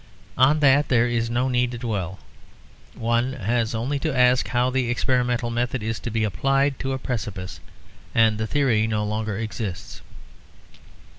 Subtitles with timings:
[0.39, 2.17] On that there is no need to dwell;
[2.95, 6.97] one has only to ask how the experimental method is to be applied to a
[6.97, 7.59] precipice;
[8.15, 10.01] and the theory no longer exists.